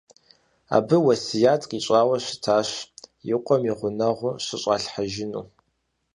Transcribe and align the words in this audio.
Абы 0.75 0.97
уэсят 1.03 1.61
къищӀауэ 1.69 2.17
щытащ 2.25 2.69
и 3.33 3.37
къуэм 3.45 3.63
и 3.69 3.73
гъунэгъуу 3.79 4.39
щыщӀалъхьэжыну. 4.45 5.45